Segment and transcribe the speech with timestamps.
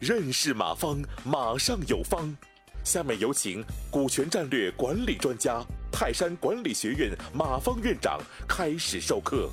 [0.00, 2.36] 认识马方，马上有方。
[2.84, 9.48] 下面有请股权战略管理专家、泰山管理学院马方院长开始授课。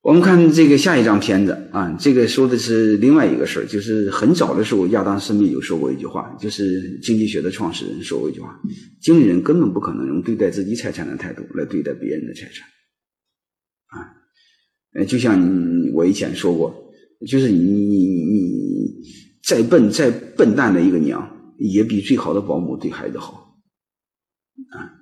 [0.00, 8.58] 我们看这个下一张片子啊，这个说的是另外一个事儿，就是很早的时候，亚当·斯密有说过一句话，就是经济学的创始人说过一句话：
[9.02, 12.66] 经理人根本不可能用对待自己财产的态度来对待别人的财产。
[13.86, 14.12] 啊，
[14.94, 15.38] 呃，就像
[15.92, 16.92] 我以前说过，
[17.26, 19.02] 就是你你你
[19.42, 23.56] 再笨再笨蛋的一个娘，也比最好的保姆对孩子好。
[24.70, 24.94] 啊，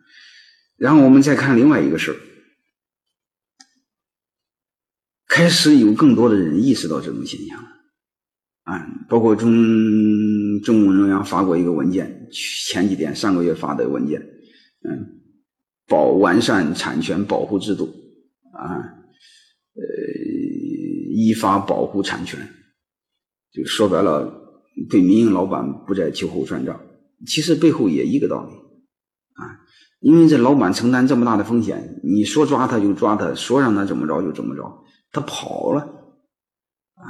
[0.76, 2.16] 然后我们再看另外一个事儿，
[5.28, 7.68] 开始有更多的人意识到这种现象了。
[8.62, 9.50] 啊，包括中
[10.62, 14.20] 中共中央发过一个文件，前几天上个月发的文件，
[14.88, 15.20] 嗯，
[15.86, 17.92] 保完善产权保护制度。
[18.54, 19.01] 啊，
[19.74, 19.82] 呃，
[21.14, 22.38] 依法保护产权，
[23.52, 24.32] 就说白了，
[24.90, 26.80] 对民营老板不再秋后算账。
[27.26, 29.60] 其实背后也一个道理，啊，
[30.00, 35.80] 因为这老板承担这么大的风险，你说抓他就抓他，说让他怎么着就怎么着，他跑了，
[36.94, 37.04] 啊，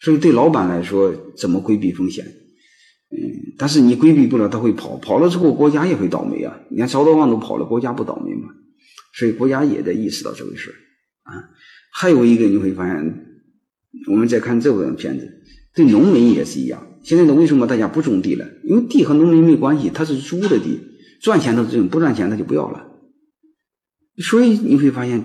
[0.00, 2.26] 所以对老板来说，怎么规避风险？
[3.08, 6.60] 嗯，但是你规避不了，他会跑，跑了之后国家也会倒霉啊。
[6.70, 8.50] 你看曹德旺都跑了，国家不倒霉吗？
[9.14, 10.74] 所以国家也在意识到这回事
[11.22, 11.32] 啊。
[11.98, 13.40] 还有一个你会发现，
[14.08, 15.40] 我们再看这部片子，
[15.74, 16.86] 对农民也是一样。
[17.02, 18.46] 现在呢，为什么大家不种地了？
[18.64, 20.78] 因为地和农民没关系，他是租的地，
[21.22, 22.86] 赚钱他种，不赚钱他就不要了。
[24.18, 25.24] 所以你会发现，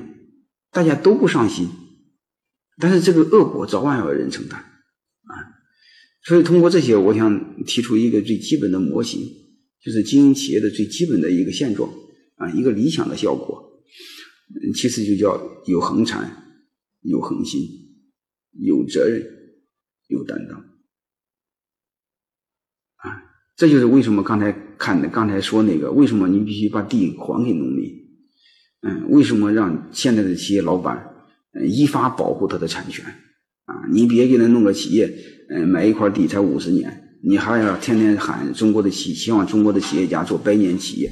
[0.71, 1.67] 大家都不上心，
[2.77, 5.33] 但是这个恶果早晚要有人承担啊。
[6.23, 9.21] 所以通过这些，我想提出一个最基本的模型，
[9.83, 11.91] 就是经营企业的最基本的一个现状
[12.37, 13.61] 啊，一个理想的效果。
[14.73, 16.50] 其实就叫有恒产、
[17.01, 17.61] 有恒心、
[18.51, 19.25] 有责任、
[20.07, 20.57] 有担当
[22.97, 23.23] 啊！
[23.55, 27.91] 这就是为什么刚才看的、刚才说那个，为什么你必须把地还给农民？
[28.81, 31.13] 嗯，为什么让现在的企业老板
[31.67, 33.05] 依法保护他的产权
[33.65, 33.87] 啊？
[33.91, 35.11] 你别给他弄个企业，
[35.49, 41.11] 嗯，买一块地才五十年，你还要天天喊中国的企，希望中国的企业家做百年企业。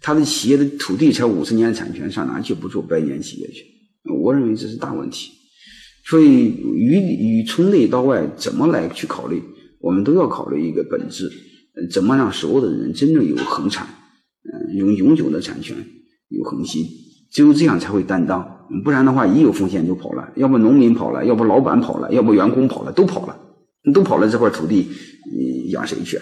[0.00, 3.77] 他的企业的土地才五十年产权，上哪去不做百年企业去？
[4.04, 5.32] 我认为这是大问题。
[6.04, 9.42] 所以，与与从内到外怎么来去考虑，
[9.80, 11.30] 我们都要考虑一个本质：
[11.92, 13.86] 怎么让所有的人真正有恒产，
[14.44, 15.76] 嗯，有永久的产权，
[16.28, 16.84] 有恒心。
[17.30, 20.32] 只有这样才会担当，不然的话，一有风险就跑了。
[20.36, 23.38] 要不农民跑了，要不老板跑了，要不员工跑了，都跑了，
[23.92, 24.88] 都跑了，这块土地，
[25.30, 26.18] 你养谁去？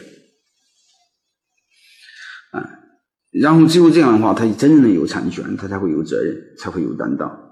[3.30, 7.45] 然后只有这样的话，他真正的有产权，他才会有责任，才会有担当。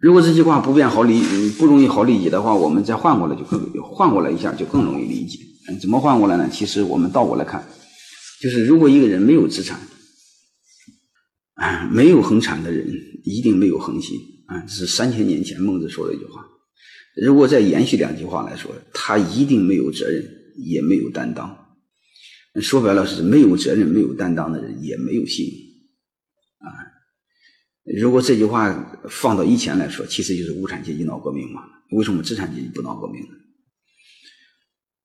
[0.00, 1.22] 如果这句话不便好理，
[1.58, 5.38] 不容易好理解的话，我们再换过来就更换过来一下就更容易理解。
[5.80, 6.48] 怎么换过来呢？
[6.52, 7.66] 其实我们倒过来看，
[8.40, 9.80] 就是如果一个人没有资产，
[11.54, 12.86] 啊，没有恒产的人，
[13.24, 14.60] 一定没有恒心啊。
[14.60, 16.44] 这是三千年前孟子说的一句话。
[17.16, 20.22] 如果再延续两句话来说，他一定没有责任，
[20.58, 21.56] 也没有担当。
[22.60, 25.63] 说白了是没有责任、没有担当的人，也没有信用。
[27.84, 31.62] 如果这句话放到以前来说，其实就是无产阶级闹革命嘛。
[31.90, 33.28] 为什么资产阶级不闹革命呢？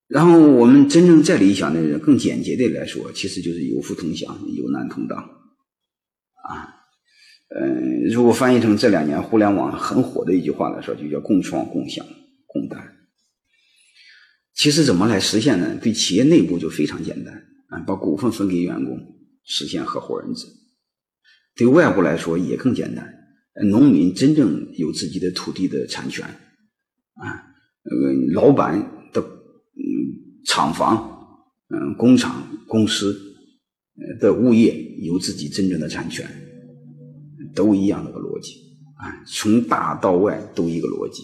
[0.08, 6.76] 然后我们真正再理想的人，更简洁的来说，其实就是有福同享、有难同当啊。
[7.50, 12.06] 嗯，如果翻译成这两年互联网很火的一句话来说，就叫共创、共享、
[12.48, 12.96] 共担。
[14.56, 15.78] 其实怎么来实现呢？
[15.82, 17.34] 对企业内部就非常简单
[17.68, 18.98] 啊，把股份分给员工，
[19.44, 20.48] 实现合伙人制。
[21.60, 23.06] 对外部来说也更简单，
[23.70, 27.28] 农民真正有自己的土地的产权啊，
[27.84, 28.80] 呃，老板
[29.12, 29.84] 的嗯
[30.46, 30.96] 厂房、
[31.68, 33.14] 嗯工厂、公司
[34.22, 36.26] 的物业有自己真正的产权，
[37.54, 38.54] 都一样的个逻辑
[38.96, 41.24] 啊，从大到外都一个逻辑。